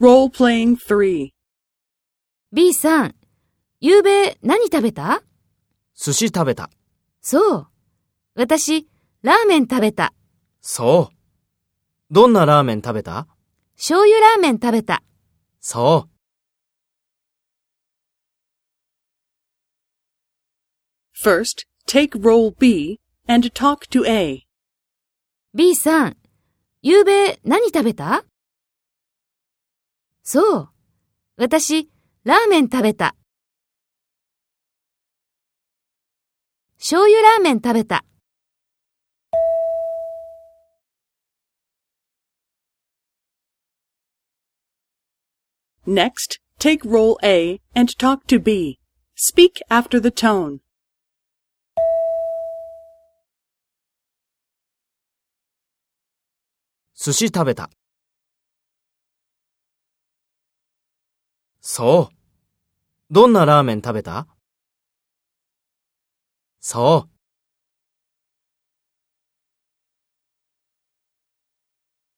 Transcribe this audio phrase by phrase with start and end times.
[0.00, 1.34] Role playing？B
[2.72, 3.14] さん、
[3.80, 5.22] 夕べ何食べた？
[5.94, 6.70] 寿司食べた。
[7.20, 7.66] そう。
[8.34, 8.88] 私、
[9.20, 10.14] ラーメン食べた。
[10.62, 11.16] そう。
[12.10, 13.26] どんなラーメン食べた？
[13.76, 15.02] 醤油ラーメン食べた。
[15.60, 16.10] そう。
[21.22, 22.98] First, take role B
[23.28, 24.46] and talk to A.
[25.52, 26.16] B さん、
[26.80, 28.24] 夕べ何食べた？
[30.32, 30.68] そう。
[31.38, 31.90] 私、
[32.22, 33.16] ラーメン食べた。
[36.78, 38.04] 醤油ラーメン食べた。
[45.84, 48.78] Next, take role A and talk to B.
[49.16, 50.60] Speak after the tone.
[56.94, 57.68] 寿司食べた。
[61.72, 63.14] そう。
[63.14, 64.26] どんなラーメン食べた？
[66.58, 67.19] そう。